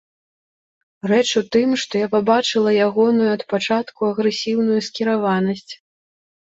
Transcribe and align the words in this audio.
Рэч 1.11 1.29
у 1.41 1.43
тым, 1.57 1.69
што 1.83 1.93
я 2.05 2.09
пабачыла 2.15 2.71
ягоную 2.87 3.29
ад 3.37 3.47
пачатку 3.55 4.11
агрэсіўную 4.11 4.79
скіраванасць. 4.91 5.73